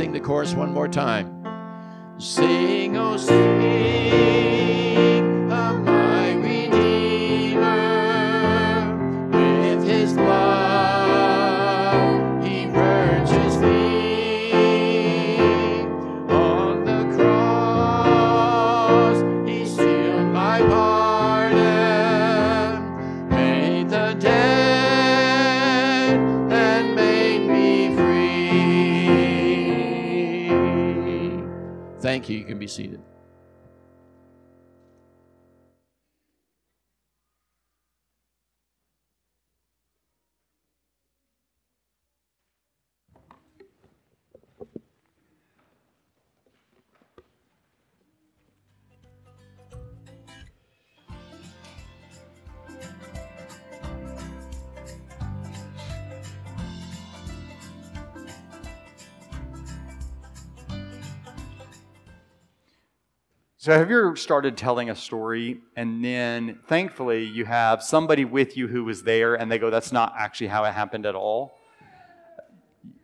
[0.00, 1.26] sing the chorus one more time.
[2.18, 4.79] Sing, oh, sing
[32.50, 33.00] can be seated.
[63.70, 68.66] So, have you started telling a story and then thankfully you have somebody with you
[68.66, 71.56] who was there and they go, that's not actually how it happened at all?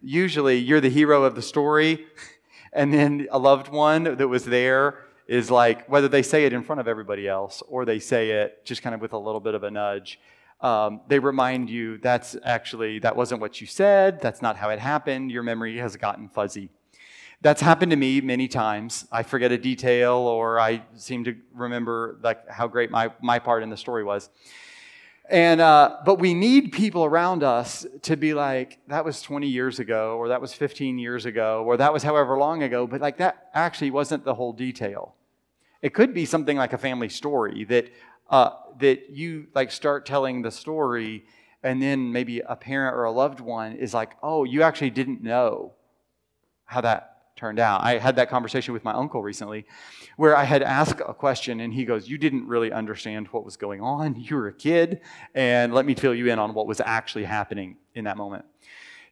[0.02, 2.04] Usually you're the hero of the story,
[2.72, 6.64] and then a loved one that was there is like, whether they say it in
[6.64, 9.54] front of everybody else or they say it just kind of with a little bit
[9.54, 10.18] of a nudge,
[10.62, 14.80] um, they remind you that's actually, that wasn't what you said, that's not how it
[14.80, 16.70] happened, your memory has gotten fuzzy.
[17.46, 19.06] That's happened to me many times.
[19.12, 23.62] I forget a detail or I seem to remember like how great my, my part
[23.62, 24.30] in the story was.
[25.30, 29.78] And, uh, but we need people around us to be like, that was 20 years
[29.78, 33.18] ago, or that was 15 years ago, or that was however long ago, but like
[33.18, 35.14] that actually wasn't the whole detail.
[35.82, 37.92] It could be something like a family story that,
[38.28, 38.50] uh,
[38.80, 41.24] that you like start telling the story,
[41.62, 45.22] and then maybe a parent or a loved one is like, oh, you actually didn't
[45.22, 45.74] know
[46.64, 47.84] how that turned out.
[47.84, 49.66] I had that conversation with my uncle recently
[50.16, 53.56] where I had asked a question and he goes, You didn't really understand what was
[53.56, 54.16] going on.
[54.16, 55.00] You were a kid,
[55.34, 58.44] and let me fill you in on what was actually happening in that moment.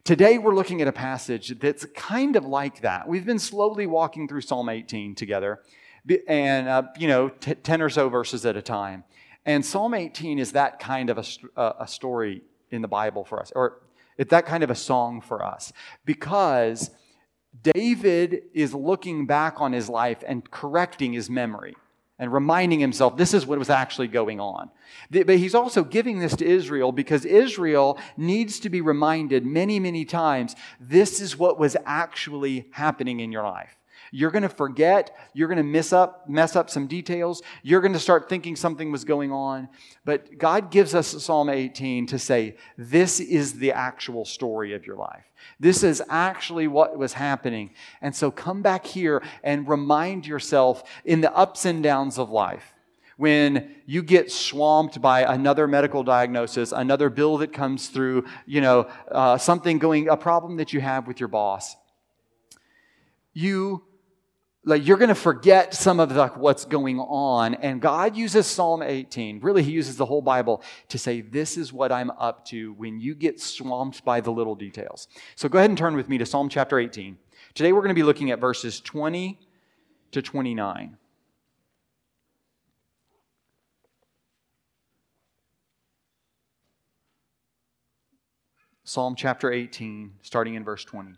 [0.03, 3.07] Today, we're looking at a passage that's kind of like that.
[3.07, 5.61] We've been slowly walking through Psalm 18 together,
[6.27, 9.03] and, uh, you know, t- 10 or so verses at a time.
[9.45, 13.39] And Psalm 18 is that kind of a, uh, a story in the Bible for
[13.39, 13.81] us, or
[14.17, 15.73] it's that kind of a song for us,
[16.05, 16.91] because
[17.63, 21.75] David is looking back on his life and correcting his memory
[22.17, 24.69] and reminding himself this is what was actually going on.
[25.11, 30.05] But he's also giving this to Israel because Israel needs to be reminded many, many
[30.05, 33.77] times this is what was actually happening in your life.
[34.15, 35.13] You're going to forget.
[35.33, 37.41] You're going to miss up, mess up some details.
[37.63, 39.67] You're going to start thinking something was going on.
[40.05, 44.95] But God gives us Psalm 18 to say, this is the actual story of your
[44.95, 45.25] life.
[45.59, 47.71] This is actually what was happening.
[48.01, 52.73] And so come back here and remind yourself in the ups and downs of life
[53.17, 58.89] when you get swamped by another medical diagnosis, another bill that comes through, you know,
[59.11, 61.75] uh, something going, a problem that you have with your boss,
[63.33, 63.83] you
[64.65, 67.53] like you're going to forget some of the, what's going on.
[67.55, 71.71] And god uses psalm 18 really he uses the whole bible to say this is
[71.71, 75.07] what i'm up to when you get swamped by the little details.
[75.35, 77.17] So go ahead and turn with me to psalm chapter 18
[77.53, 79.39] today we're going to be looking at verses 20
[80.11, 80.97] to 29
[88.83, 91.13] psalm chapter 18 starting in verse 20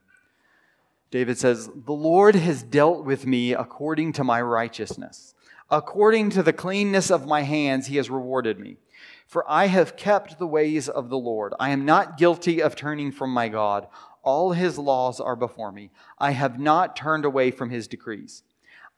[1.09, 5.34] David says, The Lord has dealt with me according to my righteousness.
[5.69, 8.78] According to the cleanness of my hands, he has rewarded me.
[9.25, 11.53] For I have kept the ways of the Lord.
[11.59, 13.88] I am not guilty of turning from my God.
[14.23, 15.91] All his laws are before me.
[16.18, 18.44] I have not turned away from his decrees.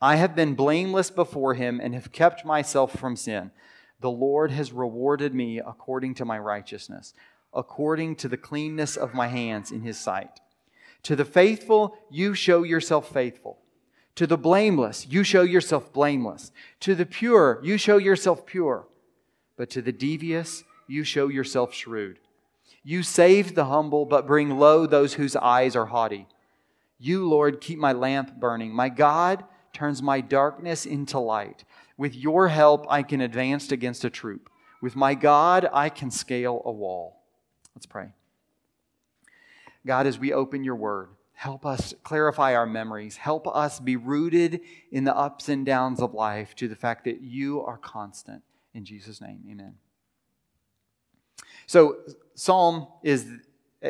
[0.01, 3.51] I have been blameless before him and have kept myself from sin.
[3.99, 7.13] The Lord has rewarded me according to my righteousness,
[7.53, 10.39] according to the cleanness of my hands in his sight.
[11.03, 13.57] To the faithful, you show yourself faithful.
[14.15, 16.51] To the blameless, you show yourself blameless.
[16.81, 18.85] To the pure, you show yourself pure.
[19.55, 22.19] But to the devious, you show yourself shrewd.
[22.83, 26.27] You save the humble, but bring low those whose eyes are haughty.
[26.97, 28.71] You, Lord, keep my lamp burning.
[28.73, 31.63] My God turns my darkness into light.
[31.97, 34.49] With your help, I can advance against a troop.
[34.81, 37.21] With my God, I can scale a wall.
[37.75, 38.13] Let's pray.
[39.85, 43.17] God, as we open your word, help us clarify our memories.
[43.17, 44.61] Help us be rooted
[44.91, 48.43] in the ups and downs of life to the fact that you are constant.
[48.73, 49.75] In Jesus' name, amen.
[51.65, 51.97] So,
[52.35, 53.27] Psalm is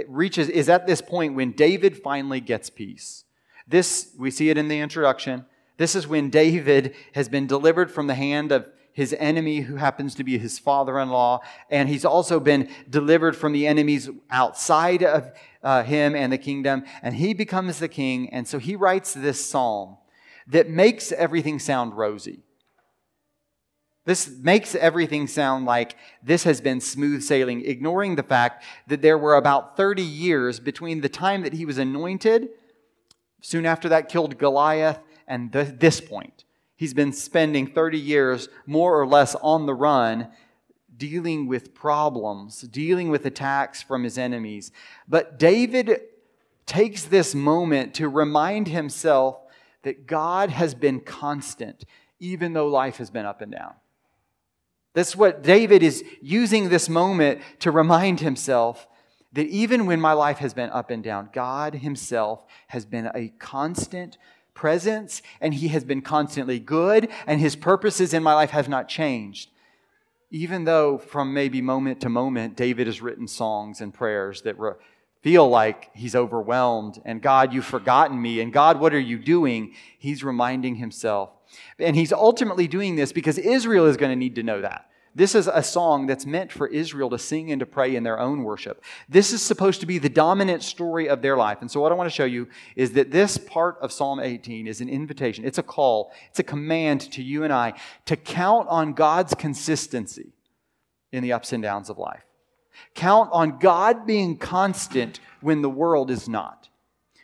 [0.07, 3.24] reaches is at this point when David finally gets peace.
[3.68, 5.45] This, we see it in the introduction.
[5.77, 10.15] This is when David has been delivered from the hand of his enemy, who happens
[10.15, 15.03] to be his father in law, and he's also been delivered from the enemies outside
[15.03, 15.31] of
[15.63, 18.30] uh, him and the kingdom, and he becomes the king.
[18.33, 19.97] And so he writes this psalm
[20.47, 22.44] that makes everything sound rosy.
[24.06, 29.18] This makes everything sound like this has been smooth sailing, ignoring the fact that there
[29.18, 32.50] were about 30 years between the time that he was anointed,
[33.41, 36.44] soon after that killed Goliath, and this point.
[36.80, 40.30] He's been spending 30 years more or less on the run,
[40.96, 44.72] dealing with problems, dealing with attacks from his enemies.
[45.06, 46.00] But David
[46.66, 49.42] takes this moment to remind himself
[49.84, 51.84] that God has been constant,
[52.18, 53.74] even though life has been up and down.
[54.94, 58.88] That's what David is using this moment to remind himself
[59.34, 63.34] that even when my life has been up and down, God Himself has been a
[63.38, 64.18] constant
[64.60, 68.90] presence and He has been constantly good and His purposes in my life have not
[68.90, 69.50] changed.
[70.32, 74.74] Even though from maybe moment to moment, David has written songs and prayers that re-
[75.22, 79.74] feel like he's overwhelmed and God, you've forgotten me and God, what are you doing?
[79.98, 81.30] He's reminding himself
[81.80, 84.88] and he's ultimately doing this because Israel is going to need to know that.
[85.16, 88.20] This is a song that's meant for Israel to sing and to pray in their
[88.20, 88.84] own worship.
[89.08, 91.60] This is supposed to be the dominant story of their life.
[91.62, 94.68] And so, what I want to show you is that this part of Psalm 18
[94.68, 97.74] is an invitation, it's a call, it's a command to you and I
[98.06, 100.34] to count on God's consistency
[101.12, 102.24] in the ups and downs of life.
[102.96, 106.69] Count on God being constant when the world is not.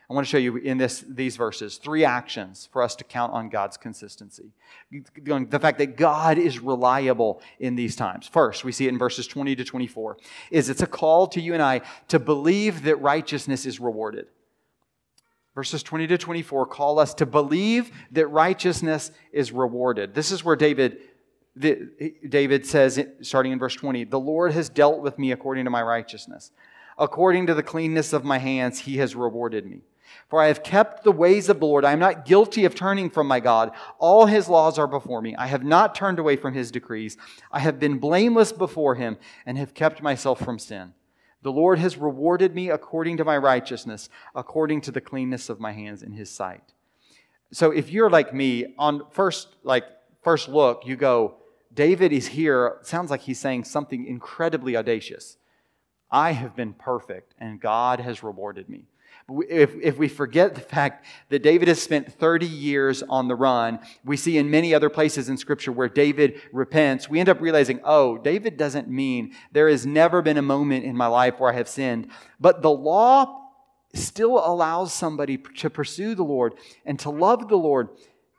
[0.09, 3.33] I want to show you in this, these verses three actions for us to count
[3.33, 4.51] on God's consistency.
[4.91, 8.27] The fact that God is reliable in these times.
[8.27, 10.17] First, we see it in verses 20 to 24,
[10.51, 14.27] is it's a call to you and I to believe that righteousness is rewarded.
[15.55, 20.13] Verses 20 to 24 call us to believe that righteousness is rewarded.
[20.13, 20.99] This is where David
[21.57, 25.81] David says, starting in verse 20, The Lord has dealt with me according to my
[25.81, 26.51] righteousness.
[26.97, 29.81] According to the cleanness of my hands, he has rewarded me.
[30.29, 31.85] For I have kept the ways of the Lord.
[31.85, 33.71] I am not guilty of turning from my God.
[33.99, 35.35] All his laws are before me.
[35.35, 37.17] I have not turned away from his decrees.
[37.51, 40.93] I have been blameless before him and have kept myself from sin.
[41.41, 45.73] The Lord has rewarded me according to my righteousness, according to the cleanness of my
[45.73, 46.73] hands in his sight.
[47.51, 49.85] So if you're like me, on first like
[50.23, 51.35] first look, you go,
[51.73, 52.77] David is here.
[52.81, 55.37] Sounds like he's saying something incredibly audacious.
[56.09, 58.85] I have been perfect, and God has rewarded me.
[59.27, 63.79] If, if we forget the fact that David has spent 30 years on the run,
[64.03, 67.79] we see in many other places in Scripture where David repents, we end up realizing,
[67.83, 71.55] oh, David doesn't mean there has never been a moment in my life where I
[71.55, 72.11] have sinned.
[72.39, 73.49] But the law
[73.95, 76.53] still allows somebody to pursue the Lord
[76.85, 77.89] and to love the Lord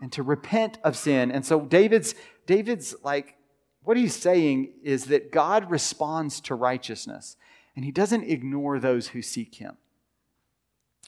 [0.01, 1.33] and to repent of sin.
[1.33, 2.15] And so David's,
[2.47, 3.37] David's like,
[3.83, 7.37] what he's saying is that God responds to righteousness
[7.75, 9.77] and he doesn't ignore those who seek him.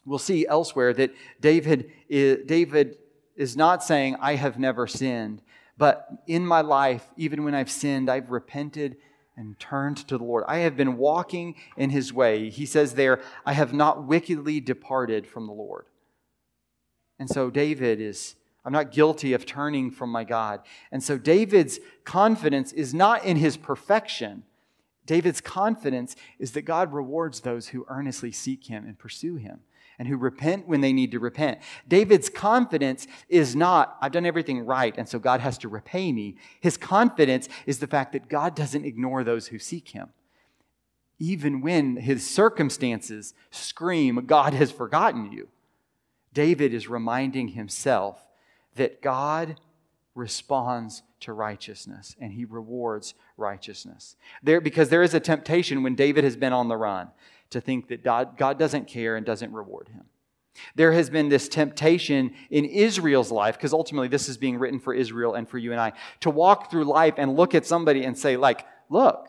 [0.09, 2.97] We'll see elsewhere that David is, David
[3.37, 5.43] is not saying, I have never sinned,
[5.77, 8.97] but in my life, even when I've sinned, I've repented
[9.37, 10.45] and turned to the Lord.
[10.49, 12.51] I have been walking in his way.
[12.51, 15.87] He says there, I have not wickedly departed from the Lord.
[17.21, 20.63] And so David is, I'm not guilty of turning from my God.
[20.91, 24.43] And so David's confidence is not in his perfection.
[25.07, 29.61] David's confidence is that God rewards those who earnestly seek him and pursue him
[29.99, 31.59] and who repent when they need to repent.
[31.87, 36.37] David's confidence is not, I've done everything right, and so God has to repay me.
[36.61, 40.11] His confidence is the fact that God doesn't ignore those who seek him.
[41.19, 45.49] Even when his circumstances scream, God has forgotten you,
[46.33, 48.25] David is reminding himself
[48.77, 49.59] that God
[50.15, 54.17] responds to righteousness and he rewards righteousness.
[54.43, 57.09] There, because there is a temptation when David has been on the run
[57.51, 60.05] to think that God, God doesn't care and doesn't reward him.
[60.75, 64.93] There has been this temptation in Israel's life, because ultimately this is being written for
[64.93, 68.19] Israel and for you and I, to walk through life and look at somebody and
[68.19, 69.29] say, like, look,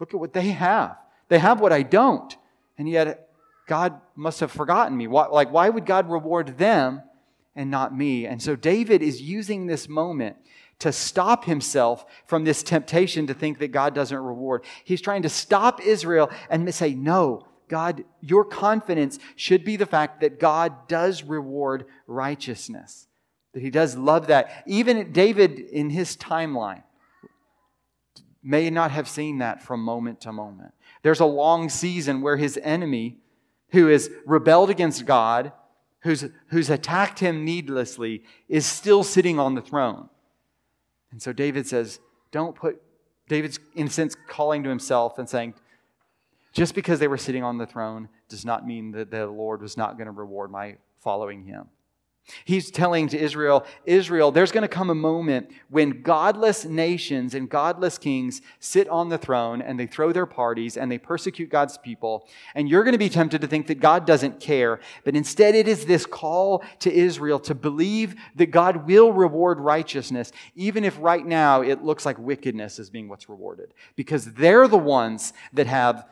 [0.00, 0.96] look at what they have.
[1.28, 2.34] They have what I don't.
[2.78, 3.28] And yet
[3.66, 5.06] God must have forgotten me.
[5.06, 7.02] Why, like, why would God reward them
[7.54, 8.26] and not me?
[8.26, 10.36] And so David is using this moment
[10.82, 14.64] to stop himself from this temptation to think that God doesn't reward.
[14.84, 20.20] He's trying to stop Israel and say, no, God, your confidence should be the fact
[20.20, 23.06] that God does reward righteousness,
[23.54, 24.64] that he does love that.
[24.66, 26.82] Even David in his timeline
[28.42, 30.74] may not have seen that from moment to moment.
[31.02, 33.18] There's a long season where his enemy,
[33.70, 35.52] who has rebelled against God,
[36.00, 40.08] who's, who's attacked him needlessly, is still sitting on the throne.
[41.12, 42.00] And so David says,
[42.32, 42.82] Don't put,
[43.28, 45.54] David's in a sense calling to himself and saying,
[46.52, 49.76] just because they were sitting on the throne does not mean that the Lord was
[49.76, 51.66] not going to reward my following him.
[52.44, 57.48] He's telling to Israel, Israel, there's going to come a moment when godless nations and
[57.48, 61.78] godless kings sit on the throne and they throw their parties and they persecute God's
[61.78, 62.28] people.
[62.54, 64.78] And you're going to be tempted to think that God doesn't care.
[65.04, 70.30] But instead, it is this call to Israel to believe that God will reward righteousness,
[70.54, 73.74] even if right now it looks like wickedness is being what's rewarded.
[73.96, 76.06] Because they're the ones that have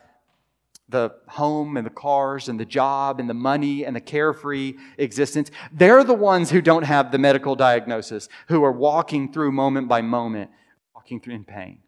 [0.90, 5.50] the home and the cars and the job and the money and the carefree existence.
[5.72, 10.02] They're the ones who don't have the medical diagnosis, who are walking through moment by
[10.02, 10.50] moment,
[10.94, 11.78] walking through in pain.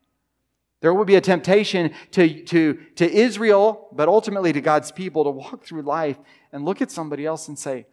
[0.80, 5.30] There will be a temptation to, to, to Israel, but ultimately to God's people, to
[5.30, 6.18] walk through life
[6.52, 7.86] and look at somebody else and say,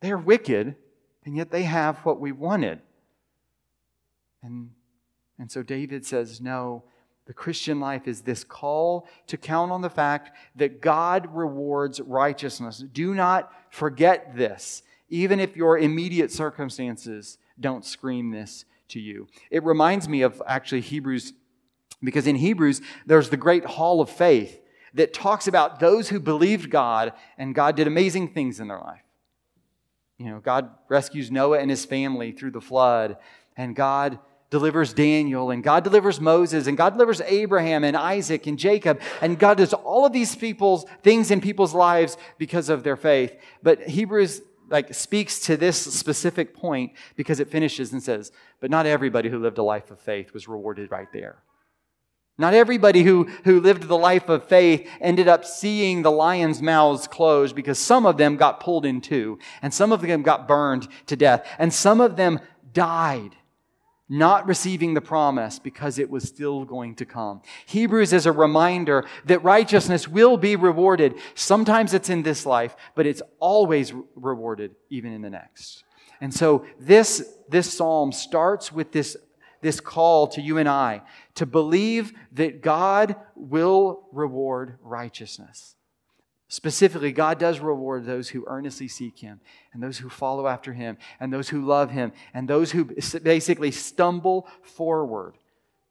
[0.00, 0.74] they're wicked,
[1.24, 2.80] and yet they have what we wanted.
[4.42, 4.70] And,
[5.38, 6.84] and so David says, no,
[7.28, 12.78] the Christian life is this call to count on the fact that God rewards righteousness.
[12.78, 19.28] Do not forget this, even if your immediate circumstances don't scream this to you.
[19.50, 21.34] It reminds me of actually Hebrews,
[22.02, 24.62] because in Hebrews, there's the great hall of faith
[24.94, 29.04] that talks about those who believed God and God did amazing things in their life.
[30.16, 33.18] You know, God rescues Noah and his family through the flood,
[33.54, 34.18] and God
[34.50, 39.38] delivers Daniel, and God delivers Moses, and God delivers Abraham and Isaac and Jacob, and
[39.38, 43.36] God does all of these people's things in people's lives because of their faith.
[43.62, 48.86] But Hebrews like speaks to this specific point because it finishes and says, but not
[48.86, 51.42] everybody who lived a life of faith was rewarded right there.
[52.40, 57.08] Not everybody who, who lived the life of faith ended up seeing the lions' mouths
[57.08, 60.86] closed because some of them got pulled in two, and some of them got burned
[61.06, 62.38] to death, and some of them
[62.72, 63.34] died
[64.08, 67.42] not receiving the promise because it was still going to come.
[67.66, 71.14] Hebrews is a reminder that righteousness will be rewarded.
[71.34, 75.84] Sometimes it's in this life, but it's always rewarded even in the next.
[76.20, 79.16] And so this, this psalm starts with this,
[79.60, 81.02] this call to you and I
[81.34, 85.74] to believe that God will reward righteousness.
[86.48, 89.40] Specifically, God does reward those who earnestly seek Him,
[89.72, 92.86] and those who follow after Him, and those who love Him, and those who
[93.22, 95.34] basically stumble forward.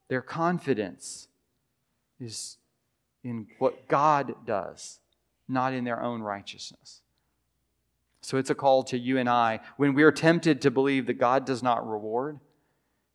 [0.08, 1.28] Their confidence
[2.20, 2.58] is
[3.24, 5.00] in what God does,
[5.48, 7.02] not in their own righteousness.
[8.22, 11.20] So it's a call to you and I, when we are tempted to believe that
[11.20, 12.40] God does not reward,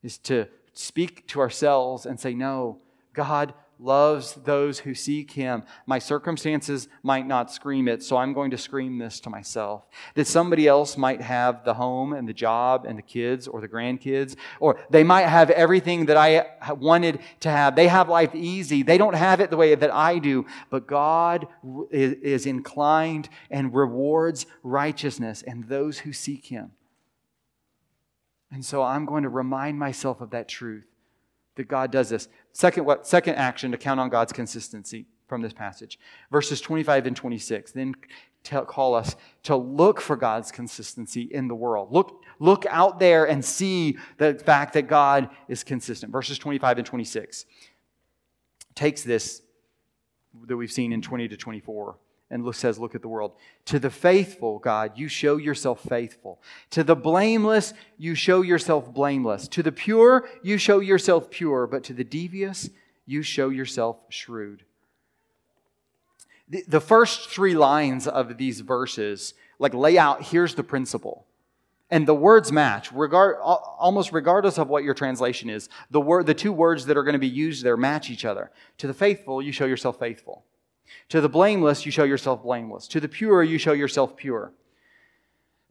[0.02, 2.78] is to speak to ourselves and say, No,
[3.12, 5.64] God loves those who seek him.
[5.86, 9.84] My circumstances might not scream it, so I'm going to scream this to myself.
[10.14, 13.68] That somebody else might have the home and the job and the kids or the
[13.68, 17.74] grandkids, or they might have everything that I wanted to have.
[17.74, 18.82] They have life easy.
[18.82, 21.48] They don't have it the way that I do, but God
[21.90, 26.72] is inclined and rewards righteousness and those who seek him.
[28.50, 30.84] And so I'm going to remind myself of that truth
[31.56, 32.28] that God does this.
[32.52, 35.98] Second, what, second action to count on God's consistency from this passage.
[36.30, 37.94] Verses 25 and 26 then
[38.42, 41.92] tell, call us to look for God's consistency in the world.
[41.92, 46.12] Look, look out there and see the fact that God is consistent.
[46.12, 47.46] Verses 25 and 26
[48.74, 49.42] takes this
[50.46, 51.96] that we've seen in 20 to 24
[52.32, 53.32] and says, Look at the world.
[53.66, 56.40] To the faithful, God, you show yourself faithful.
[56.70, 59.46] To the blameless, you show yourself blameless.
[59.48, 61.66] To the pure, you show yourself pure.
[61.66, 62.70] But to the devious,
[63.04, 64.64] you show yourself shrewd.
[66.48, 71.26] The, first three lines of these verses, like lay out, here's the principle.
[71.90, 75.68] And the words match, regard, almost regardless of what your translation is.
[75.90, 78.50] The, word, the two words that are going to be used there match each other.
[78.78, 80.44] To the faithful, you show yourself faithful.
[81.10, 82.88] To the blameless, you show yourself blameless.
[82.88, 84.52] To the pure, you show yourself pure.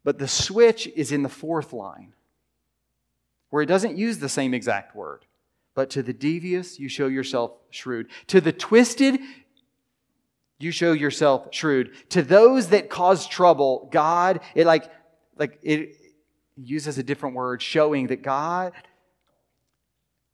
[0.04, 2.14] But the switch is in the fourth line,
[3.50, 5.26] where it doesn't use the same exact word.
[5.74, 8.08] But to the devious, you show yourself shrewd.
[8.28, 9.20] To the twisted,
[10.60, 11.92] you show yourself shrewd.
[12.10, 14.92] To those that cause trouble, God, it like,
[15.38, 15.96] like it
[16.58, 18.74] uses a different word, showing that God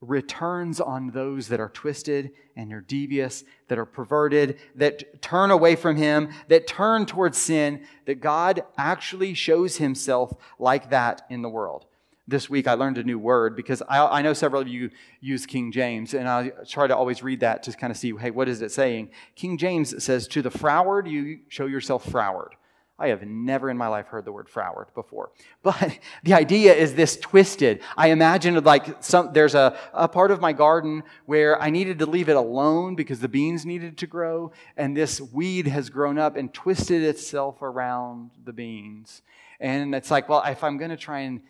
[0.01, 5.75] returns on those that are twisted and are devious, that are perverted, that turn away
[5.75, 11.49] from Him, that turn towards sin, that God actually shows Himself like that in the
[11.49, 11.85] world.
[12.27, 15.45] This week I learned a new word because I, I know several of you use
[15.45, 18.49] King James, and I try to always read that to kind of see, hey, what
[18.49, 19.09] is it saying?
[19.35, 22.55] King James says, To the froward, you show yourself froward.
[22.99, 25.31] I have never in my life heard the word froward before.
[25.61, 27.81] But the idea is this twisted.
[27.95, 32.05] I imagine like some, there's a, a part of my garden where I needed to
[32.05, 36.37] leave it alone because the beans needed to grow, and this weed has grown up
[36.37, 39.21] and twisted itself around the beans.
[39.59, 41.41] And it's like, well, if I'm going to try and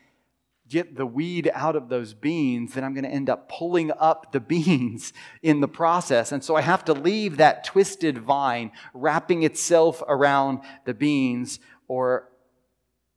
[0.70, 4.32] get the weed out of those beans, then I'm going to end up pulling up
[4.32, 6.32] the beans in the process.
[6.32, 12.30] And so I have to leave that twisted vine wrapping itself around the beans, or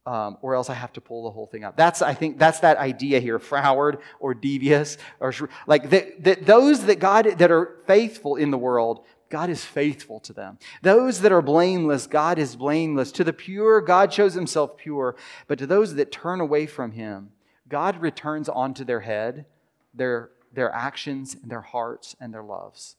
[0.06, 1.76] um, or else I have to pull the whole thing up.
[1.76, 5.32] That's I think that's that idea here, froward or devious, or
[5.66, 9.04] like that, that those that God that are faithful in the world.
[9.28, 10.58] God is faithful to them.
[10.82, 13.12] Those that are blameless, God is blameless.
[13.12, 15.14] To the pure, God shows himself pure.
[15.46, 17.30] But to those that turn away from him,
[17.70, 19.46] God returns onto their head
[19.94, 22.96] their, their actions and their hearts and their loves.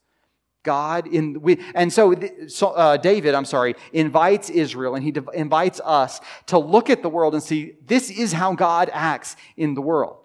[0.64, 2.14] God in we, and so,
[2.46, 7.08] so uh, David, I'm sorry, invites Israel and he invites us to look at the
[7.08, 10.18] world and see this is how God acts in the world.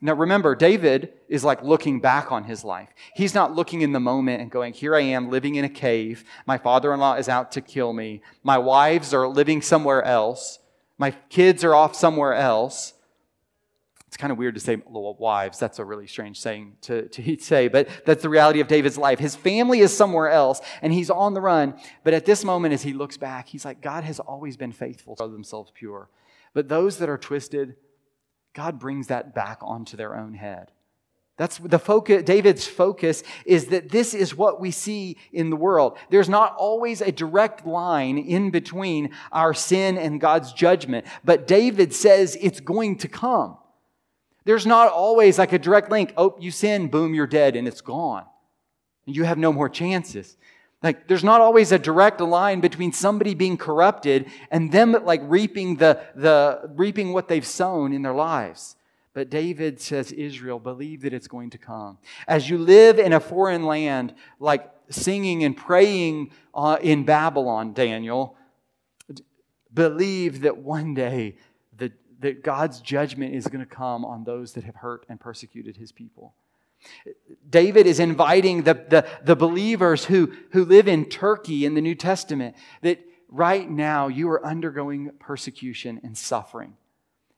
[0.00, 2.88] Now remember, David is like looking back on his life.
[3.14, 6.24] He's not looking in the moment and going, Here I am living in a cave.
[6.46, 8.22] My father in law is out to kill me.
[8.42, 10.58] My wives are living somewhere else.
[10.96, 12.94] My kids are off somewhere else.
[14.10, 15.60] It's kind of weird to say wives.
[15.60, 19.20] That's a really strange saying to, to say, but that's the reality of David's life.
[19.20, 21.78] His family is somewhere else, and he's on the run.
[22.02, 25.14] But at this moment, as he looks back, he's like, God has always been faithful
[25.14, 26.08] to themselves pure.
[26.54, 27.76] But those that are twisted,
[28.52, 30.72] God brings that back onto their own head.
[31.36, 35.98] That's the focus, David's focus is that this is what we see in the world.
[36.10, 41.94] There's not always a direct line in between our sin and God's judgment, but David
[41.94, 43.56] says it's going to come.
[44.50, 46.12] There's not always like a direct link.
[46.16, 48.24] Oh, you sin, boom, you're dead, and it's gone.
[49.06, 50.36] You have no more chances.
[50.82, 55.76] Like, there's not always a direct line between somebody being corrupted and them like reaping
[55.76, 58.74] the, the reaping what they've sown in their lives.
[59.12, 61.98] But David says, Israel, believe that it's going to come.
[62.26, 68.36] As you live in a foreign land, like singing and praying uh, in Babylon, Daniel,
[69.72, 71.36] believe that one day
[72.20, 75.92] that God's judgment is going to come on those that have hurt and persecuted his
[75.92, 76.34] people.
[77.48, 81.94] David is inviting the, the, the, believers who, who live in Turkey in the New
[81.94, 86.74] Testament that right now you are undergoing persecution and suffering.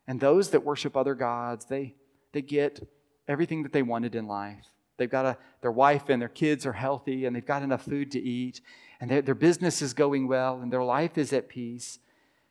[0.06, 1.94] And those that worship other gods, they,
[2.32, 2.86] they get
[3.26, 4.66] everything that they wanted in life.
[4.96, 8.12] They've got a, their wife and their kids are healthy and they've got enough food
[8.12, 8.60] to eat
[9.00, 11.98] and their, business is going well and their life is at peace.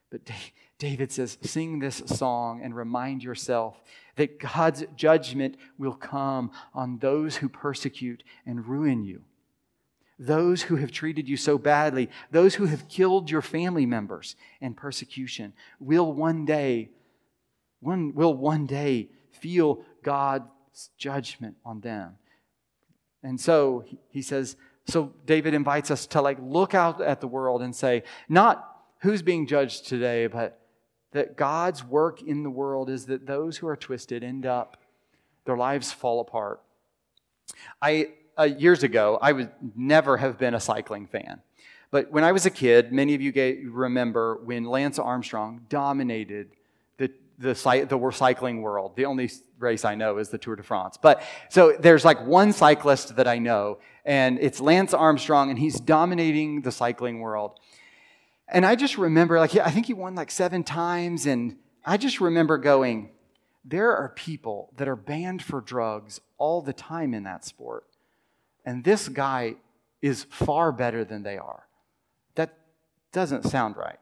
[0.09, 0.29] But
[0.81, 3.83] David says, Sing this song and remind yourself
[4.15, 9.21] that God's judgment will come on those who persecute and ruin you.
[10.17, 14.73] Those who have treated you so badly, those who have killed your family members in
[14.73, 16.89] persecution, will one day,
[17.79, 22.15] one, will one day feel God's judgment on them.
[23.21, 24.55] And so he says,
[24.87, 28.67] so David invites us to like look out at the world and say, not
[29.01, 30.57] who's being judged today, but
[31.11, 34.77] that God's work in the world is that those who are twisted end up,
[35.45, 36.61] their lives fall apart.
[37.81, 41.41] I, uh, years ago, I would never have been a cycling fan.
[41.91, 43.33] But when I was a kid, many of you
[43.71, 46.51] remember when Lance Armstrong dominated
[46.97, 48.95] the, the, the recycling world.
[48.95, 50.97] The only race I know is the Tour de France.
[51.01, 55.81] But so there's like one cyclist that I know, and it's Lance Armstrong, and he's
[55.81, 57.59] dominating the cycling world.
[58.51, 61.25] And I just remember, like, I think he won like seven times.
[61.25, 63.11] And I just remember going,
[63.63, 67.85] there are people that are banned for drugs all the time in that sport.
[68.65, 69.55] And this guy
[70.01, 71.63] is far better than they are.
[72.35, 72.57] That
[73.13, 73.97] doesn't sound right.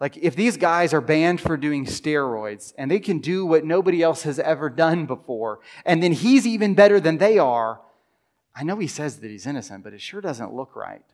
[0.00, 4.02] Like, if these guys are banned for doing steroids and they can do what nobody
[4.02, 7.80] else has ever done before, and then he's even better than they are,
[8.54, 11.04] I know he says that he's innocent, but it sure doesn't look right.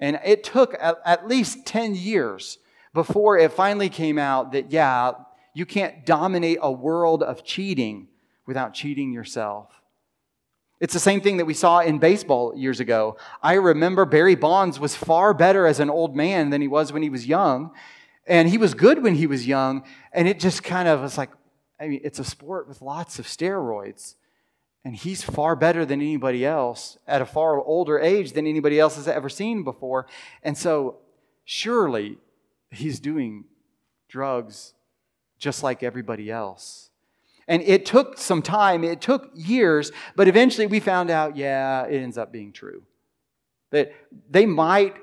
[0.00, 2.58] And it took at, at least 10 years
[2.94, 5.12] before it finally came out that, yeah,
[5.54, 8.08] you can't dominate a world of cheating
[8.46, 9.70] without cheating yourself.
[10.80, 13.18] It's the same thing that we saw in baseball years ago.
[13.42, 17.02] I remember Barry Bonds was far better as an old man than he was when
[17.02, 17.72] he was young.
[18.26, 19.84] And he was good when he was young.
[20.12, 21.30] And it just kind of was like,
[21.78, 24.14] I mean, it's a sport with lots of steroids.
[24.84, 28.96] And he's far better than anybody else at a far older age than anybody else
[28.96, 30.06] has ever seen before.
[30.42, 30.96] And so,
[31.44, 32.16] surely,
[32.70, 33.44] he's doing
[34.08, 34.72] drugs
[35.38, 36.90] just like everybody else.
[37.46, 41.96] And it took some time, it took years, but eventually we found out yeah, it
[41.96, 42.82] ends up being true.
[43.70, 43.92] That
[44.30, 44.96] they might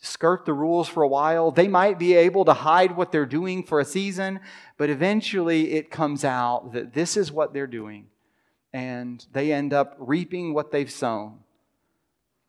[0.00, 1.50] skirt the rules for a while.
[1.50, 4.40] They might be able to hide what they're doing for a season,
[4.76, 8.06] but eventually it comes out that this is what they're doing.
[8.72, 11.40] And they end up reaping what they've sown.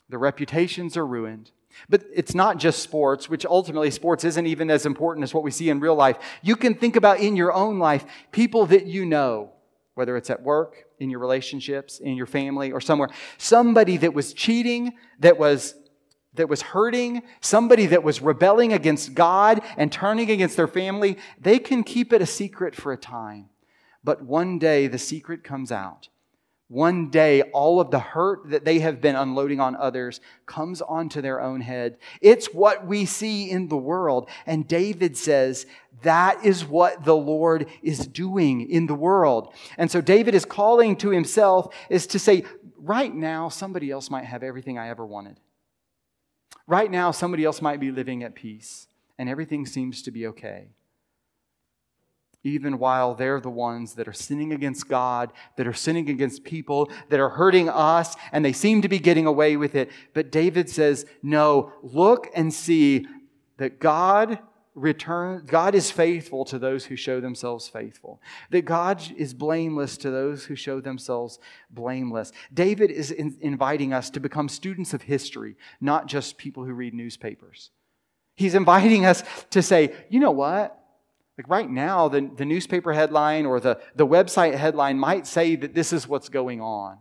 [0.09, 1.51] Their reputations are ruined.
[1.89, 5.51] But it's not just sports, which ultimately sports isn't even as important as what we
[5.51, 6.17] see in real life.
[6.41, 9.51] You can think about in your own life people that you know,
[9.93, 13.09] whether it's at work, in your relationships, in your family, or somewhere.
[13.37, 15.75] Somebody that was cheating, that was
[16.33, 21.57] that was hurting, somebody that was rebelling against God and turning against their family, they
[21.57, 23.49] can keep it a secret for a time.
[24.07, 26.07] But one day the secret comes out.
[26.69, 31.19] One day, all of the hurt that they have been unloading on others comes onto
[31.19, 31.97] their own head.
[32.21, 34.29] It's what we see in the world.
[34.45, 35.65] And David says
[36.03, 39.53] that is what the Lord is doing in the world.
[39.77, 42.45] And so David is calling to himself is to say,
[42.77, 45.37] right now, somebody else might have everything I ever wanted.
[46.65, 50.69] Right now, somebody else might be living at peace and everything seems to be okay
[52.47, 56.89] even while they're the ones that are sinning against God, that are sinning against people,
[57.09, 59.91] that are hurting us, and they seem to be getting away with it.
[60.13, 63.07] But David says, No, look and see
[63.57, 64.39] that God
[64.77, 68.21] return God is faithful to those who show themselves faithful.
[68.51, 71.39] That God is blameless to those who show themselves
[71.71, 72.31] blameless.
[72.53, 76.93] David is in, inviting us to become students of history, not just people who read
[76.93, 77.71] newspapers.
[78.35, 80.76] He's inviting us to say, you know what?
[81.37, 85.75] Like right now, the, the newspaper headline or the, the website headline might say that
[85.75, 86.97] this is what's going on.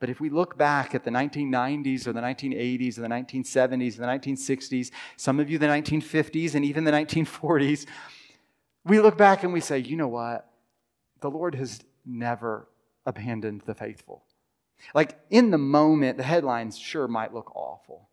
[0.00, 4.00] But if we look back at the 1990s or the 1980s or the 1970s, or
[4.00, 7.86] the 1960s, some of you the 1950s and even the 1940s,
[8.84, 10.50] we look back and we say, you know what?
[11.20, 12.68] The Lord has never
[13.06, 14.24] abandoned the faithful.
[14.94, 18.08] Like in the moment, the headlines sure might look awful.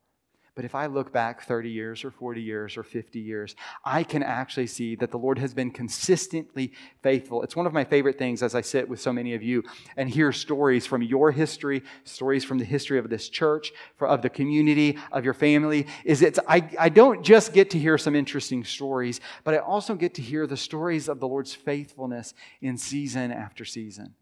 [0.53, 4.21] But if I look back 30 years or 40 years or 50 years, I can
[4.21, 7.41] actually see that the Lord has been consistently faithful.
[7.41, 9.63] It's one of my favorite things as I sit with so many of you
[9.95, 14.29] and hear stories from your history, stories from the history of this church, of the
[14.29, 18.65] community, of your family, is it's I, I don't just get to hear some interesting
[18.65, 23.31] stories, but I also get to hear the stories of the Lord's faithfulness in season
[23.31, 24.15] after season.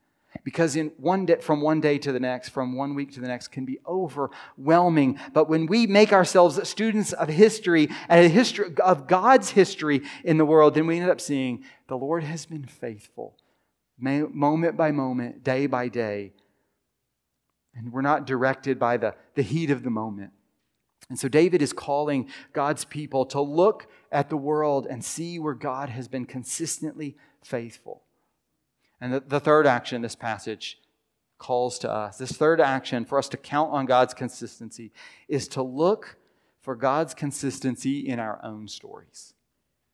[0.44, 3.28] Because in one day, from one day to the next, from one week to the
[3.28, 5.20] next, can be overwhelming.
[5.34, 10.46] But when we make ourselves students of history and history of God's history in the
[10.46, 13.36] world, then we end up seeing the Lord has been faithful,
[13.98, 16.34] moment by moment, day by day.
[17.76, 20.32] And we're not directed by the, the heat of the moment.
[21.10, 25.56] And so David is calling God's people to look at the world and see where
[25.56, 28.04] God has been consistently faithful.
[29.02, 30.80] And the, the third action this passage
[31.38, 32.18] calls to us.
[32.18, 34.92] This third action for us to count on God's consistency
[35.28, 36.18] is to look
[36.62, 39.34] for God's consistency in our own stories.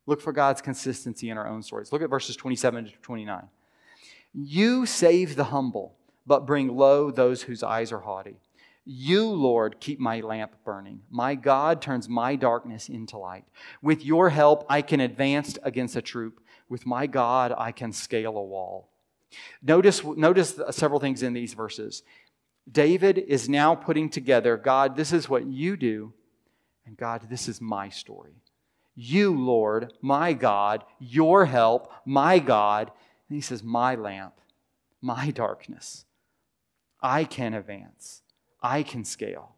[0.07, 1.91] Look for God's consistency in our own stories.
[1.91, 3.47] Look at verses 27 to 29.
[4.33, 8.37] You save the humble, but bring low those whose eyes are haughty.
[8.83, 11.01] You, Lord, keep my lamp burning.
[11.09, 13.45] My God turns my darkness into light.
[13.81, 16.39] With your help, I can advance against a troop.
[16.69, 18.89] With my God, I can scale a wall.
[19.61, 22.03] Notice, notice several things in these verses.
[22.71, 26.13] David is now putting together God, this is what you do,
[26.85, 28.41] and God, this is my story.
[28.95, 32.91] You, Lord, my God, your help, my God.
[33.27, 34.39] And he says, My lamp,
[35.01, 36.05] my darkness.
[37.01, 38.21] I can advance,
[38.63, 39.54] I can scale.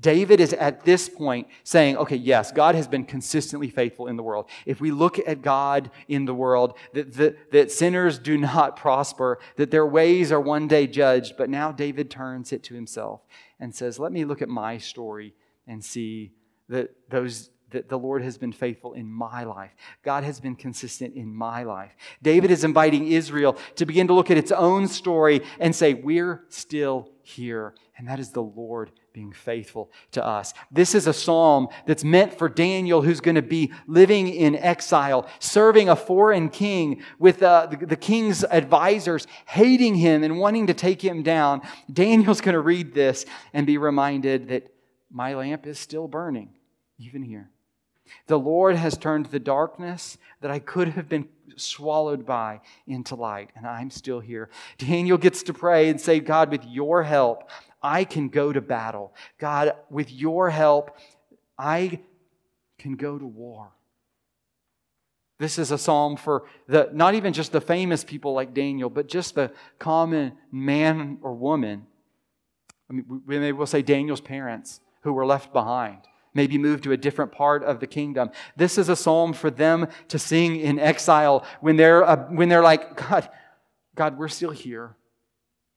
[0.00, 4.22] David is at this point saying, okay, yes, God has been consistently faithful in the
[4.22, 4.48] world.
[4.64, 9.40] If we look at God in the world, that, that, that, sinners do not prosper,
[9.56, 11.36] that their ways are one day judged.
[11.36, 13.22] But now David turns it to himself
[13.58, 15.34] and says, let me look at my story
[15.66, 16.32] and see
[16.68, 19.70] that those that the Lord has been faithful in my life.
[20.02, 21.92] God has been consistent in my life.
[22.22, 26.44] David is inviting Israel to begin to look at its own story and say, We're
[26.48, 27.74] still here.
[27.96, 30.54] And that is the Lord being faithful to us.
[30.70, 35.28] This is a psalm that's meant for Daniel, who's going to be living in exile,
[35.40, 40.74] serving a foreign king with uh, the, the king's advisors hating him and wanting to
[40.74, 41.60] take him down.
[41.92, 44.72] Daniel's going to read this and be reminded that
[45.10, 46.54] my lamp is still burning,
[46.98, 47.50] even here.
[48.26, 53.50] The Lord has turned the darkness that I could have been swallowed by into light,
[53.56, 54.48] and I'm still here.
[54.78, 57.50] Daniel gets to pray and say, God, with your help,
[57.82, 59.14] I can go to battle.
[59.38, 60.96] God, with your help,
[61.58, 62.00] I
[62.78, 63.72] can go to war.
[65.38, 69.06] This is a psalm for the not even just the famous people like Daniel, but
[69.06, 71.86] just the common man or woman.
[72.90, 75.98] I mean, we may well say Daniel's parents who were left behind.
[76.34, 78.30] Maybe move to a different part of the kingdom.
[78.56, 82.62] This is a psalm for them to sing in exile when they're, uh, when they're
[82.62, 83.28] like, God,
[83.94, 84.96] God, we're still here.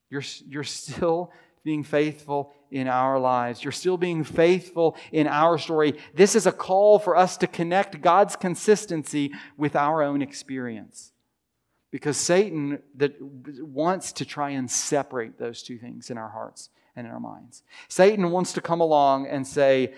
[0.10, 1.32] You're, you're still
[1.64, 3.64] being faithful in our lives.
[3.64, 5.98] You're still being faithful in our story.
[6.14, 11.12] This is a call for us to connect God's consistency with our own experience.
[11.92, 17.06] Because Satan that wants to try and separate those two things in our hearts and
[17.06, 17.64] in our minds.
[17.90, 19.94] Satan wants to come along and say,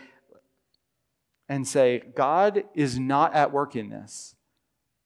[1.53, 4.33] and say, God is not at work in this.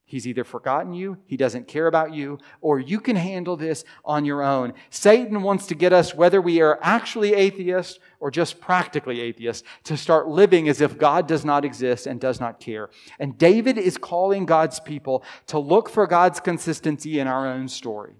[0.05, 4.23] He's either forgotten you, he doesn't care about you, or you can handle this on
[4.23, 4.71] your own.
[4.89, 9.97] Satan wants to get us, whether we are actually atheists or just practically atheists, to
[9.97, 12.89] start living as if God does not exist and does not care.
[13.19, 18.13] And David is calling God's people to look for God's consistency in our own story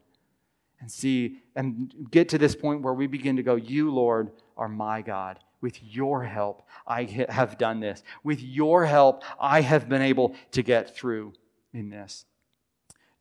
[0.82, 4.68] and see and get to this point where we begin to go, You, Lord, are
[4.68, 5.40] my God.
[5.60, 8.04] With your help, I have done this.
[8.24, 11.34] With your help, I have been able to get through
[11.74, 12.26] in this.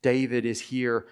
[0.03, 1.07] David is here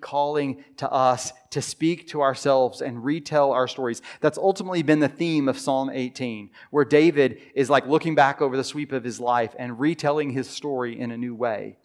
[0.00, 4.00] calling to us to speak to ourselves and retell our stories.
[4.20, 8.56] That's ultimately been the theme of Psalm 18, where David is like looking back over
[8.56, 11.76] the sweep of his life and retelling his story in a new way.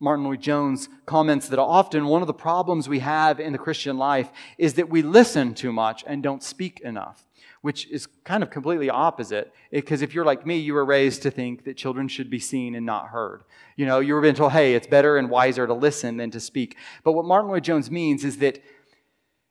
[0.00, 4.30] Martyn Lloyd-Jones comments that often one of the problems we have in the Christian life
[4.56, 7.25] is that we listen too much and don't speak enough
[7.66, 9.52] which is kind of completely opposite.
[9.72, 12.76] Because if you're like me, you were raised to think that children should be seen
[12.76, 13.42] and not heard.
[13.74, 16.38] You know, you were been told, hey, it's better and wiser to listen than to
[16.38, 16.76] speak.
[17.02, 18.62] But what Martyn Lloyd-Jones means is that,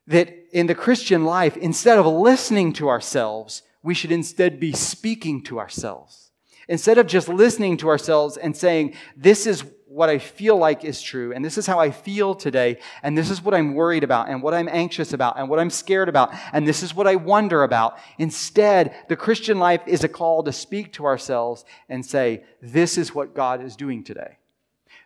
[0.08, 5.44] that in the Christian life, instead of listening to ourselves, we should instead be speaking
[5.44, 6.32] to ourselves.
[6.70, 9.66] Instead of just listening to ourselves and saying, this is
[9.96, 13.30] what I feel like is true, and this is how I feel today, and this
[13.30, 16.34] is what I'm worried about, and what I'm anxious about, and what I'm scared about,
[16.52, 17.98] and this is what I wonder about.
[18.18, 23.16] Instead, the Christian life is a call to speak to ourselves and say, This is
[23.16, 24.38] what God is doing today.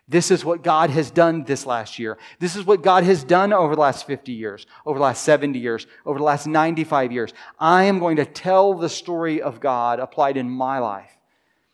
[0.08, 2.18] This is what God has done this last year.
[2.40, 5.56] This is what God has done over the last 50 years, over the last 70
[5.56, 7.32] years, over the last 95 years.
[7.60, 11.19] I am going to tell the story of God applied in my life.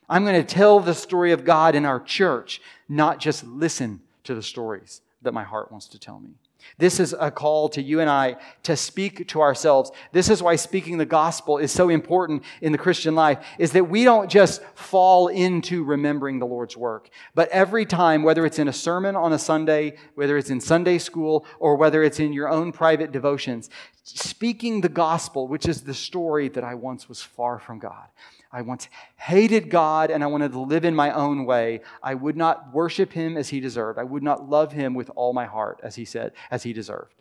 [0.09, 4.35] I'm going to tell the story of God in our church, not just listen to
[4.35, 6.31] the stories that my heart wants to tell me.
[6.79, 9.91] This is a call to you and I to speak to ourselves.
[10.13, 13.89] This is why speaking the gospel is so important in the Christian life, is that
[13.89, 18.69] we don't just fall into remembering the Lord's work, but every time, whether it's in
[18.69, 22.49] a sermon on a Sunday, whether it's in Sunday school, or whether it's in your
[22.49, 23.71] own private devotions,
[24.03, 28.09] speaking the gospel, which is the story that I once was far from God.
[28.57, 31.83] I once hated God and I wanted to live in my own way.
[32.03, 33.99] I would not worship him as he deserved.
[33.99, 37.13] I would not love him with all my heart, as he said, as he deserved.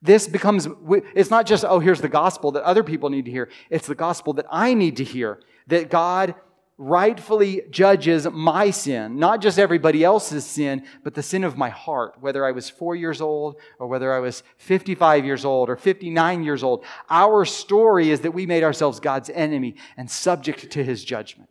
[0.00, 0.68] This becomes,
[1.16, 3.48] it's not just, oh, here's the gospel that other people need to hear.
[3.68, 6.36] It's the gospel that I need to hear that God
[6.82, 12.16] rightfully judges my sin, not just everybody else's sin, but the sin of my heart,
[12.20, 16.42] whether I was four years old or whether I was 55 years old or 59
[16.42, 16.84] years old.
[17.08, 21.48] Our story is that we made ourselves God's enemy and subject to his judgment.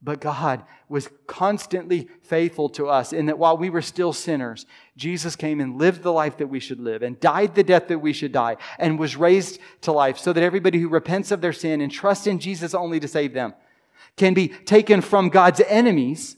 [0.00, 4.64] But God was constantly faithful to us in that while we were still sinners,
[4.96, 7.98] Jesus came and lived the life that we should live and died the death that
[7.98, 11.52] we should die and was raised to life so that everybody who repents of their
[11.52, 13.52] sin and trusts in Jesus only to save them
[14.16, 16.36] can be taken from God's enemies,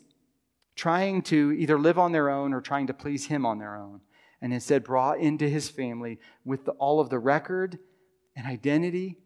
[0.74, 4.00] trying to either live on their own or trying to please Him on their own,
[4.40, 7.78] and instead brought into His family with the, all of the record
[8.34, 9.18] and identity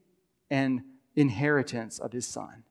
[0.51, 0.83] and
[1.17, 2.65] inheritance of His Son.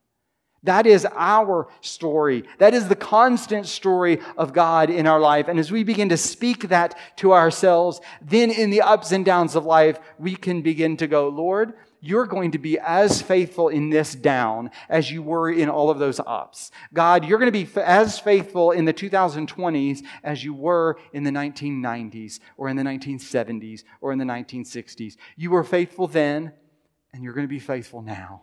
[0.62, 2.44] That is our story.
[2.58, 5.48] That is the constant story of God in our life.
[5.48, 9.56] And as we begin to speak that to ourselves, then in the ups and downs
[9.56, 13.90] of life, we can begin to go, Lord, you're going to be as faithful in
[13.90, 16.70] this down as you were in all of those ups.
[16.92, 21.30] God, you're going to be as faithful in the 2020s as you were in the
[21.30, 25.16] 1990s or in the 1970s or in the 1960s.
[25.36, 26.52] You were faithful then,
[27.12, 28.42] and you're going to be faithful now.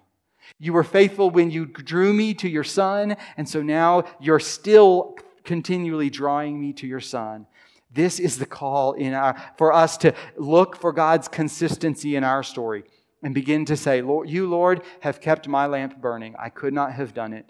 [0.59, 5.17] You were faithful when you drew me to your son, and so now you're still
[5.43, 7.47] continually drawing me to your son.
[7.91, 12.43] This is the call in our, for us to look for God's consistency in our
[12.43, 12.83] story
[13.23, 16.35] and begin to say, Lord, You, Lord, have kept my lamp burning.
[16.37, 17.49] I could not have done it.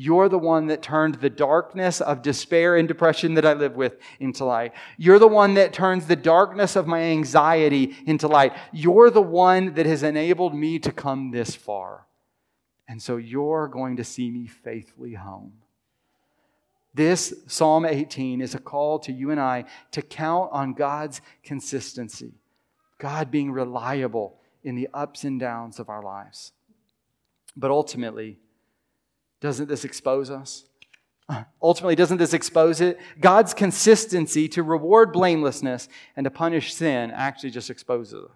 [0.00, 3.96] You're the one that turned the darkness of despair and depression that I live with
[4.20, 4.72] into light.
[4.96, 8.52] You're the one that turns the darkness of my anxiety into light.
[8.72, 12.06] You're the one that has enabled me to come this far.
[12.86, 15.54] And so you're going to see me faithfully home.
[16.94, 22.34] This Psalm 18 is a call to you and I to count on God's consistency,
[22.98, 26.52] God being reliable in the ups and downs of our lives.
[27.56, 28.38] But ultimately,
[29.40, 30.64] doesn't this expose us?
[31.62, 32.98] Ultimately, doesn't this expose it?
[33.20, 38.30] God's consistency to reward blamelessness and to punish sin actually just exposes us.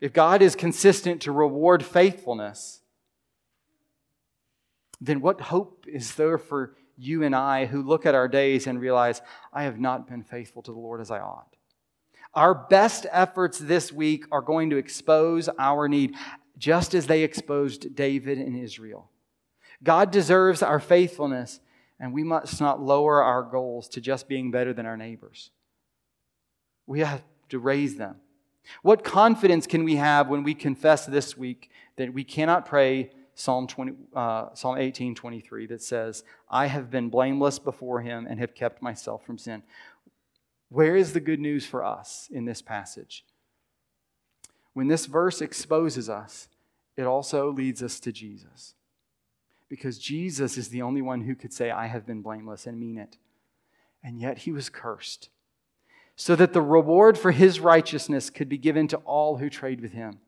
[0.00, 2.80] If God is consistent to reward faithfulness,
[5.00, 8.80] then what hope is there for you and I who look at our days and
[8.80, 9.20] realize,
[9.52, 11.56] I have not been faithful to the Lord as I ought?
[12.34, 16.14] Our best efforts this week are going to expose our need,
[16.56, 19.10] just as they exposed David and Israel.
[19.82, 21.60] God deserves our faithfulness,
[22.00, 25.50] and we must not lower our goals to just being better than our neighbors.
[26.86, 28.16] We have to raise them.
[28.82, 33.66] What confidence can we have when we confess this week that we cannot pray Psalm,
[33.66, 38.54] 20, uh, Psalm 18, 23, that says, I have been blameless before him and have
[38.54, 39.62] kept myself from sin?
[40.72, 43.26] Where is the good news for us in this passage?
[44.72, 46.48] When this verse exposes us,
[46.96, 48.72] it also leads us to Jesus
[49.68, 52.96] because Jesus is the only one who could say, I have been blameless and mean
[52.96, 53.18] it.
[54.02, 55.28] And yet he was cursed,
[56.16, 59.92] so that the reward for his righteousness could be given to all who trade with
[59.92, 60.20] him.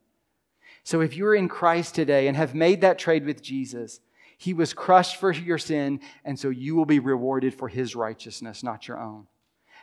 [0.83, 4.01] So if you're in Christ today and have made that trade with Jesus,
[4.37, 8.63] he was crushed for your sin, and so you will be rewarded for his righteousness,
[8.63, 9.27] not your own.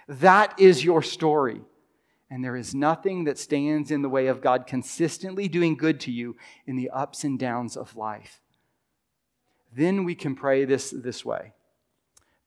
[0.07, 1.61] That is your story.
[2.29, 6.11] And there is nothing that stands in the way of God consistently doing good to
[6.11, 8.41] you in the ups and downs of life
[9.73, 11.53] then we can pray this this way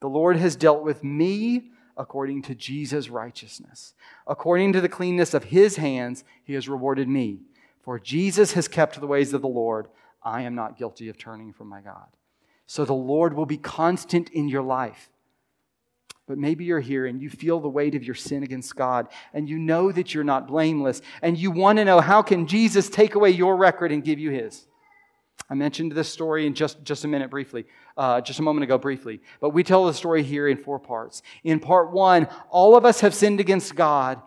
[0.00, 3.94] The Lord has dealt with me according to Jesus' righteousness.
[4.26, 7.40] According to the cleanness of his hands, he has rewarded me.
[7.82, 9.86] For Jesus has kept the ways of the Lord.
[10.22, 12.08] I am not guilty of turning from my God.
[12.66, 15.10] So the Lord will be constant in your life.
[16.26, 19.48] But maybe you're here and you feel the weight of your sin against God and
[19.48, 23.14] you know that you're not blameless and you want to know how can Jesus take
[23.14, 24.66] away your record and give you his?
[25.50, 27.66] I mentioned this story in just, just a minute briefly,
[27.98, 29.20] uh, just a moment ago briefly.
[29.40, 31.22] But we tell the story here in four parts.
[31.42, 34.22] In part one, all of us have sinned against God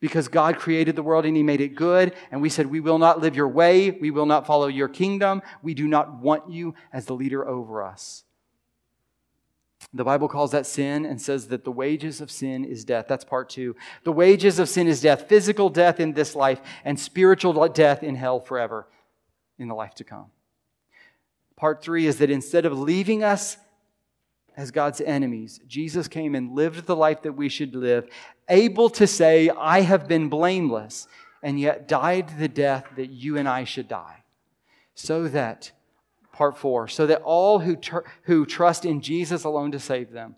[0.00, 2.14] because God created the world and He made it good.
[2.30, 3.92] And we said, We will not live your way.
[3.92, 5.40] We will not follow your kingdom.
[5.62, 8.24] We do not want you as the leader over us.
[9.94, 13.06] The Bible calls that sin and says that the wages of sin is death.
[13.08, 13.76] That's part two.
[14.04, 18.14] The wages of sin is death, physical death in this life, and spiritual death in
[18.14, 18.88] hell forever
[19.58, 20.26] in the life to come.
[21.56, 23.56] Part three is that instead of leaving us
[24.56, 28.08] as God's enemies, Jesus came and lived the life that we should live,
[28.48, 31.06] able to say, I have been blameless,
[31.42, 34.24] and yet died the death that you and I should die.
[34.94, 35.72] So that,
[36.42, 40.34] part four, so that all who, tr- who trust in Jesus alone to save them,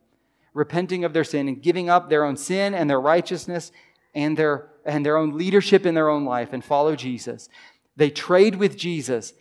[0.53, 3.73] repenting of their sin and giving up their own sin and their righteousness
[4.15, 7.49] and their, and their own leadership in their own life and follow Jesus,
[7.97, 9.33] they trade with Jesus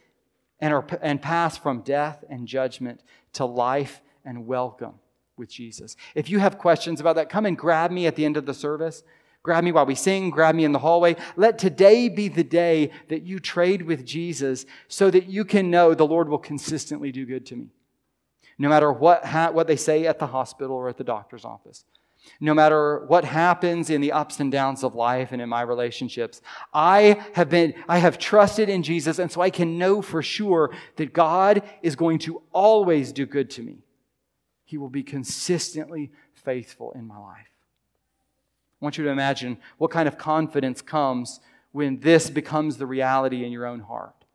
[0.62, 3.02] and, are, and pass from death and judgment
[3.34, 4.94] to life and welcome
[5.36, 5.98] with Jesus.
[6.16, 8.54] If you have questions about that, come and grab me at the end of the
[8.54, 9.04] service.
[9.44, 11.18] Grab me while we sing, grab me in the hallway.
[11.36, 15.94] Let today be the day that you trade with Jesus so that you can know
[15.94, 17.68] the Lord will consistently do good to me.
[18.58, 21.84] No matter what, ha- what they say at the hospital or at the doctor's office
[22.40, 26.42] no matter what happens in the ups and downs of life and in my relationships
[26.74, 30.72] i have been i have trusted in jesus and so i can know for sure
[30.96, 33.84] that god is going to always do good to me
[34.64, 37.53] he will be consistently faithful in my life
[38.84, 41.40] i want you to imagine what kind of confidence comes
[41.72, 44.26] when this becomes the reality in your own heart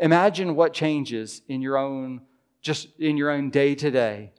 [0.00, 2.20] imagine what changes in your own
[2.60, 4.32] just in your own day to day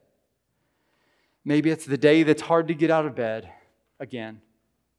[1.50, 3.50] Maybe it's the day that's hard to get out of bed
[4.00, 4.42] again.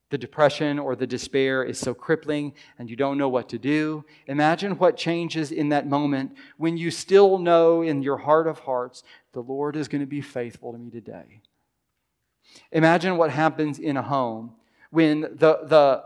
[0.09, 4.03] The depression or the despair is so crippling and you don't know what to do.
[4.27, 9.03] Imagine what changes in that moment when you still know in your heart of hearts,
[9.31, 11.41] the Lord is going to be faithful to me today.
[12.73, 14.51] Imagine what happens in a home
[14.91, 16.03] when the, the,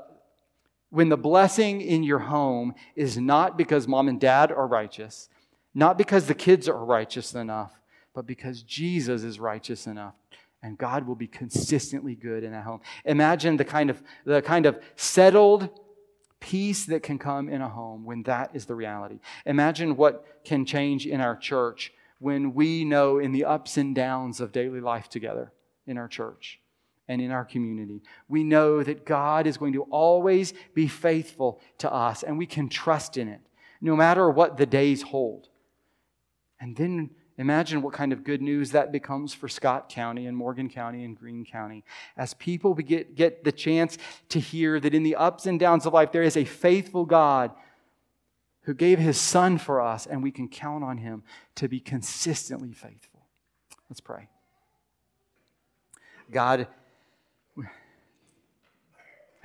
[0.90, 5.30] when the blessing in your home is not because mom and dad are righteous,
[5.74, 7.74] not because the kids are righteous enough,
[8.14, 10.16] but because Jesus is righteous enough
[10.64, 12.82] and God will be consistently good in that home.
[13.04, 15.70] Imagine the kind of the kind of settled
[16.40, 19.20] peace that can come in a home when that is the reality.
[19.46, 24.40] Imagine what can change in our church when we know in the ups and downs
[24.40, 25.52] of daily life together
[25.86, 26.60] in our church
[27.08, 28.02] and in our community.
[28.28, 32.70] We know that God is going to always be faithful to us and we can
[32.70, 33.42] trust in it
[33.82, 35.50] no matter what the days hold.
[36.60, 40.70] And then Imagine what kind of good news that becomes for Scott County and Morgan
[40.70, 41.84] County and Greene County
[42.16, 43.98] as people get, get the chance
[44.30, 47.52] to hear that in the ups and downs of life, there is a faithful God
[48.62, 52.74] who gave his son for us, and we can count on him to be consistently
[52.74, 53.28] faithful.
[53.90, 54.28] Let's pray.
[56.32, 56.68] God,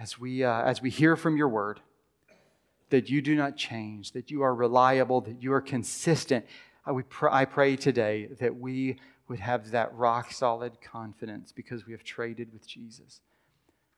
[0.01, 1.81] as we, uh, as we hear from your word,
[2.89, 6.47] that you do not change, that you are reliable, that you are consistent,
[6.87, 8.97] I, pr- I pray today that we
[9.29, 13.21] would have that rock solid confidence because we have traded with Jesus.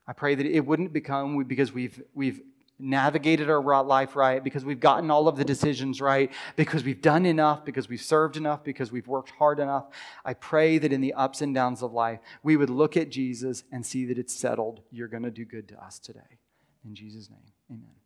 [0.07, 2.43] I pray that it wouldn't become because we've, we've
[2.83, 7.25] navigated our life right, because we've gotten all of the decisions right, because we've done
[7.25, 9.87] enough, because we've served enough, because we've worked hard enough.
[10.25, 13.65] I pray that in the ups and downs of life, we would look at Jesus
[13.71, 14.83] and see that it's settled.
[14.91, 16.39] You're going to do good to us today.
[16.85, 18.02] In Jesus' name, amen.